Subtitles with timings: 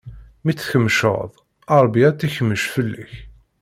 [0.43, 1.29] Mi tt-tkemceḍ,
[1.83, 3.13] Ṛebbi ad tt-ikmec fell-ak.